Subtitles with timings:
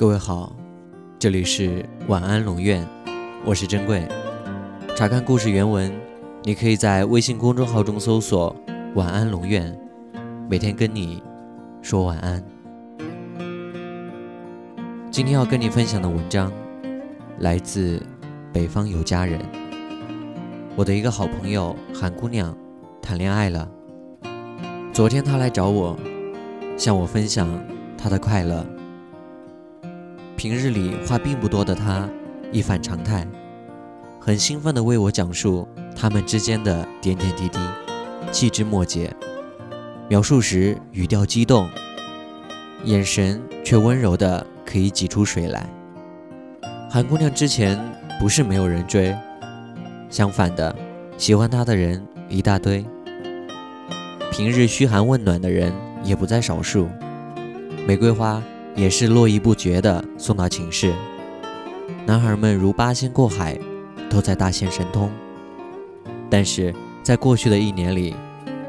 [0.00, 0.56] 各位好，
[1.18, 2.88] 这里是晚安龙院，
[3.44, 4.08] 我是珍贵。
[4.96, 5.92] 查看故事原文，
[6.42, 8.56] 你可以在微信公众号中搜索
[8.96, 9.78] “晚安龙院”，
[10.48, 11.22] 每天跟你
[11.82, 12.42] 说晚安。
[15.10, 16.50] 今天要跟你分享的文章
[17.40, 18.02] 来自
[18.54, 19.38] 北方有佳人，
[20.76, 22.56] 我的一个好朋友韩姑娘
[23.02, 23.70] 谈恋爱了。
[24.94, 25.94] 昨天她来找我，
[26.78, 27.46] 向我分享
[27.98, 28.64] 她的快乐。
[30.40, 32.08] 平日里话并不多的她，
[32.50, 33.28] 一反常态，
[34.18, 37.58] 很兴奋地为我讲述他们之间的点点滴滴，
[38.32, 39.14] 细枝末节。
[40.08, 41.68] 描述时语调激动，
[42.84, 45.68] 眼神却温柔的可以挤出水来。
[46.88, 47.78] 韩姑娘之前
[48.18, 49.14] 不是没有人追，
[50.08, 50.74] 相反的，
[51.18, 52.82] 喜欢她的人一大堆，
[54.32, 55.70] 平日嘘寒问暖的人
[56.02, 56.88] 也不在少数，
[57.86, 58.42] 玫瑰花。
[58.74, 60.94] 也是络绎不绝地送到寝室，
[62.06, 63.58] 男孩们如八仙过海，
[64.08, 65.10] 都在大显神通。
[66.30, 68.14] 但是在过去的一年里，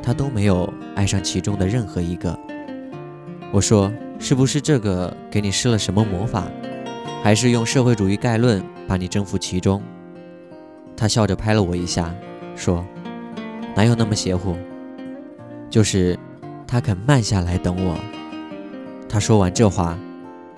[0.02, 2.38] 他都没有爱上其中的任何一个。
[3.52, 6.48] 我说：“是不是这个给你施了什么魔法，
[7.22, 9.82] 还是用社会主义概论把你征服其中？”
[10.98, 12.14] 他笑着拍了我一下，
[12.56, 12.86] 说
[13.76, 14.56] ：“哪有那么邪乎？
[15.70, 16.18] 就是
[16.66, 17.96] 他肯慢下来等我。”
[19.12, 19.98] 他说完这话，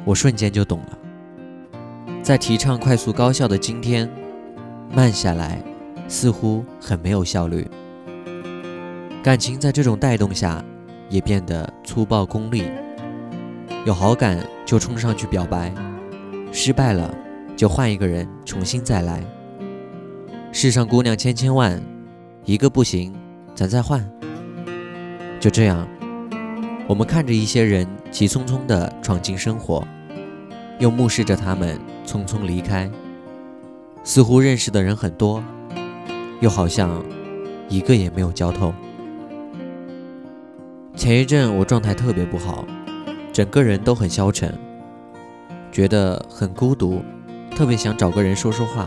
[0.06, 0.98] 我瞬间就懂了。
[2.22, 4.08] 在提倡快速高效的今天，
[4.94, 5.60] 慢下来
[6.08, 7.68] 似乎很没有效率。
[9.24, 10.64] 感情在这种带动下，
[11.10, 12.70] 也变得粗暴功利。
[13.86, 15.74] 有好感就冲上去表白，
[16.52, 17.12] 失败了
[17.56, 19.24] 就换一个人重新再来。
[20.52, 21.82] 世上姑娘千千万，
[22.46, 23.16] 一个不行，
[23.56, 24.08] 咱再换。
[25.40, 25.88] 就这样。
[26.86, 29.88] 我们看着一些人急匆匆地闯进生活，
[30.80, 32.92] 又目视着他们匆匆离开，
[34.04, 35.42] 似乎认识的人很多，
[36.42, 37.04] 又好像
[37.70, 38.74] 一个也没有交透。
[40.96, 42.66] 前一阵我状态特别不好，
[43.32, 44.54] 整个人都很消沉，
[45.72, 47.02] 觉得很孤独，
[47.56, 48.86] 特别想找个人说说话。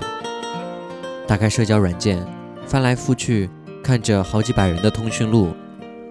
[1.26, 2.24] 打开社交软件，
[2.66, 3.48] 翻来覆去
[3.82, 5.48] 看着好几百人的通讯录，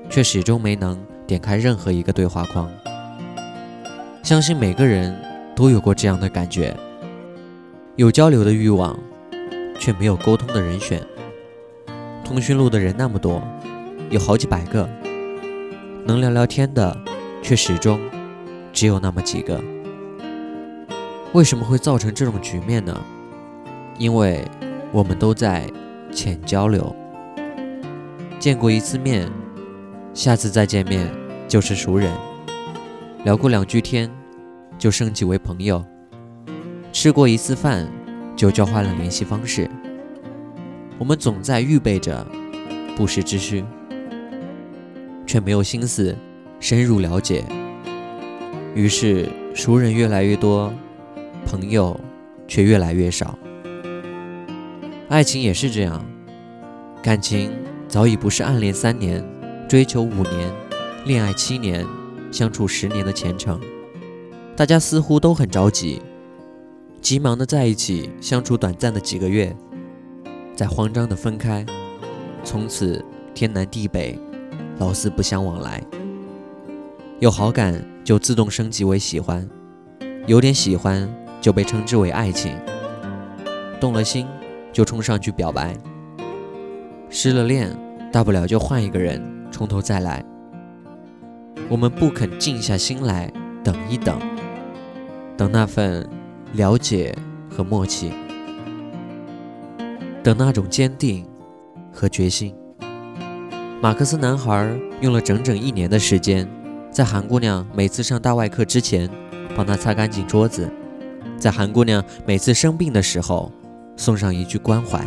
[0.10, 1.00] 却始终没能。
[1.28, 2.70] 点开任何一个对话框，
[4.22, 5.16] 相信每个人
[5.56, 6.76] 都有过这样的感觉：
[7.96, 8.98] 有交流的欲望，
[9.80, 11.02] 却没有沟通的人选。
[12.24, 13.42] 通讯录的人那么多，
[14.10, 14.88] 有好几百个，
[16.06, 16.96] 能聊聊天的
[17.42, 18.00] 却始终
[18.72, 19.60] 只有那么几个。
[21.34, 23.00] 为什么会造成这种局面呢？
[23.98, 24.46] 因为
[24.92, 25.68] 我们都在
[26.12, 26.96] 浅交流，
[28.40, 29.28] 见过一次面。
[30.16, 31.12] 下次再见面
[31.46, 32.10] 就是熟人，
[33.26, 34.10] 聊过两句天
[34.78, 35.84] 就升级为朋友，
[36.94, 37.86] 吃过一次饭
[38.34, 39.70] 就交换了联系方式。
[40.98, 42.26] 我们总在预备着
[42.96, 43.62] 不时之需，
[45.28, 46.16] 却没有心思
[46.62, 47.44] 深入了解。
[48.74, 50.74] 于是熟人越来越多，
[51.46, 52.00] 朋友
[52.48, 53.38] 却越来越少。
[55.10, 56.06] 爱情也是这样，
[57.04, 57.52] 感情
[57.90, 59.22] 早已不是暗恋三年。
[59.68, 60.54] 追求五年，
[61.06, 61.84] 恋爱七年，
[62.32, 63.60] 相处十年的前程，
[64.56, 66.00] 大家似乎都很着急，
[67.02, 69.56] 急忙的在一起相处短暂的几个月，
[70.56, 71.66] 再慌张的分开，
[72.44, 74.20] 从此天南地北，
[74.78, 75.82] 老死不相往来。
[77.20, 79.50] 有好感就自动升级为喜欢，
[80.28, 81.12] 有点喜欢
[81.42, 82.56] 就被称之为爱情，
[83.80, 84.28] 动了心
[84.72, 85.76] 就冲上去表白，
[87.10, 87.76] 失了恋
[88.12, 89.34] 大不了就换一个人。
[89.56, 90.22] 从头再来，
[91.70, 93.32] 我们不肯静下心来
[93.64, 94.20] 等一等，
[95.38, 96.06] 等那份
[96.52, 97.16] 了解
[97.50, 98.12] 和默契，
[100.22, 101.26] 等那种坚定
[101.90, 102.54] 和决心。
[103.82, 106.46] 马克思男孩用了整整一年的时间，
[106.92, 109.10] 在韩姑娘每次上大外课之前，
[109.56, 110.68] 帮她擦干净桌子；
[111.40, 113.50] 在韩姑娘每次生病的时候，
[113.96, 115.00] 送上一句关怀；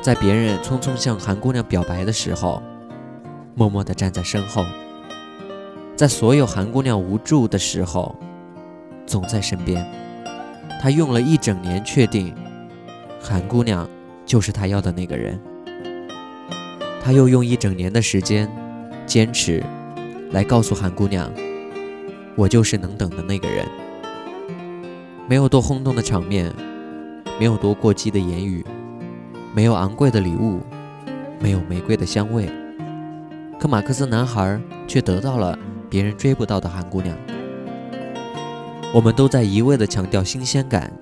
[0.00, 2.62] 在别人匆匆向韩姑娘表白的时候。
[3.58, 4.64] 默默地站在身后，
[5.96, 8.14] 在所有韩姑娘无助的时候，
[9.04, 9.84] 总在身边。
[10.80, 12.32] 他用了一整年确定，
[13.20, 13.90] 韩姑娘
[14.24, 15.36] 就是他要的那个人。
[17.02, 18.48] 他又用一整年的时间
[19.06, 19.60] 坚持，
[20.30, 21.28] 来告诉韩姑娘，
[22.36, 23.66] 我就是能等的那个人。
[25.28, 26.54] 没有多轰动的场面，
[27.40, 28.64] 没有多过激的言语，
[29.52, 30.60] 没有昂贵的礼物，
[31.40, 32.48] 没有玫瑰的香味。
[33.58, 35.58] 可马克思男孩却得到了
[35.90, 37.16] 别人追不到的韩姑娘。
[38.94, 40.92] 我们都在一味地强调新鲜感，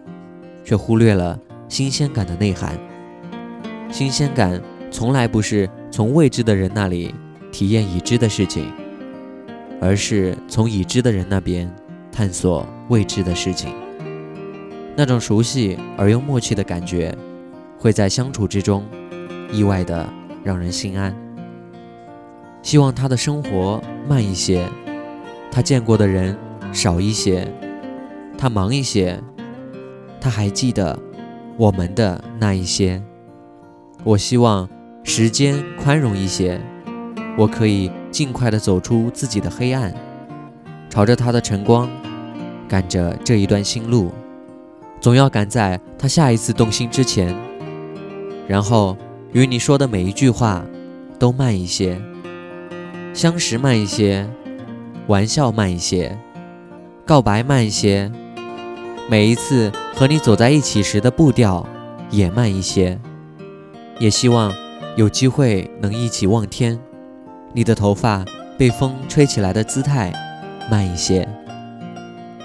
[0.65, 1.39] 却忽略了
[1.69, 2.79] 新鲜感的内涵。
[3.91, 4.61] 新鲜感
[4.91, 7.15] 从来不是从未知的人那里
[7.53, 8.73] 体验已知的事情，
[9.81, 11.71] 而是从已知的人那边
[12.11, 13.73] 探索未知的事情。
[14.97, 17.15] 那种熟悉而又默契的感觉，
[17.79, 18.83] 会在相处之中
[19.53, 20.09] 意外的
[20.43, 21.15] 让人心安。
[22.67, 24.69] 希望他的生活慢一些，
[25.53, 26.37] 他见过的人
[26.73, 27.47] 少一些。
[28.37, 29.23] 他忙一些，
[30.21, 30.99] 他还记得
[31.57, 33.01] 我们的那一些。
[34.03, 34.69] 我希望
[35.05, 36.61] 时间宽容一些，
[37.39, 39.95] 我可以尽快的走出自己的黑暗，
[40.91, 41.89] 朝着他的晨光，
[42.67, 44.11] 赶着这一段新路，
[45.01, 47.33] 总要赶在他下一次动心之前。
[48.49, 48.97] 然后
[49.33, 50.67] 与你说的每一句话
[51.17, 51.97] 都慢一些，
[53.17, 54.29] 相识慢一些，
[55.07, 56.19] 玩笑慢一些，
[57.07, 58.13] 告白慢一些。
[59.09, 61.67] 每一次和你走在一起时的步调
[62.11, 63.01] 也慢一些，
[63.99, 64.53] 也希望
[64.97, 66.79] 有机会能一起望天。
[67.55, 68.23] 你的头发
[68.59, 70.13] 被风吹起来的姿态
[70.71, 71.27] 慢一些，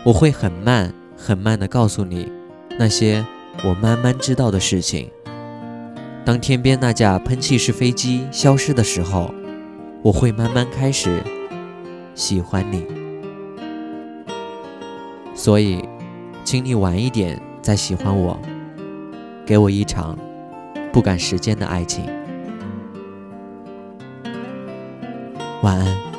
[0.06, 2.32] 我会很慢很慢地告诉你
[2.80, 3.26] 那些
[3.66, 5.12] 我慢慢知道的事情。
[6.24, 9.34] 当天边那架喷气式飞机消失的时候，
[10.02, 11.24] 我会慢慢开始
[12.16, 12.86] 喜欢你。
[15.36, 15.84] 所以。
[16.44, 18.38] 请你晚一点再喜欢我，
[19.46, 20.18] 给我一场
[20.92, 22.04] 不赶时间的爱情。
[25.62, 26.11] 晚安。